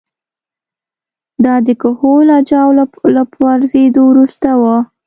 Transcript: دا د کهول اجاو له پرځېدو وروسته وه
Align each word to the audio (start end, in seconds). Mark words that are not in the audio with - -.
دا 1.43 1.55
د 1.65 1.69
کهول 1.81 2.27
اجاو 2.39 2.69
له 3.17 3.23
پرځېدو 3.35 4.01
وروسته 4.11 4.49
وه 4.61 4.77